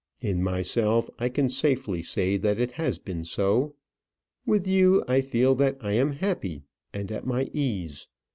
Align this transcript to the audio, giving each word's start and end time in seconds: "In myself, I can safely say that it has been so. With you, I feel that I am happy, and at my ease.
"In 0.19 0.41
myself, 0.41 1.07
I 1.19 1.29
can 1.29 1.47
safely 1.47 2.01
say 2.01 2.35
that 2.35 2.57
it 2.59 2.71
has 2.71 2.97
been 2.97 3.23
so. 3.23 3.75
With 4.47 4.67
you, 4.67 5.03
I 5.07 5.21
feel 5.21 5.53
that 5.53 5.77
I 5.79 5.91
am 5.91 6.13
happy, 6.13 6.63
and 6.91 7.11
at 7.11 7.27
my 7.27 7.43
ease. 7.53 8.07